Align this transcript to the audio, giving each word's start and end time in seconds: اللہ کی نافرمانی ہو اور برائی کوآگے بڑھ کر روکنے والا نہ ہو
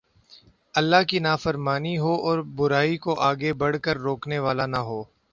اللہ 0.75 1.03
کی 1.09 1.19
نافرمانی 1.19 1.97
ہو 1.97 2.13
اور 2.21 2.39
برائی 2.55 2.97
کوآگے 2.97 3.53
بڑھ 3.53 3.77
کر 3.83 3.97
روکنے 3.97 4.39
والا 4.39 4.65
نہ 4.65 4.77
ہو 4.87 5.01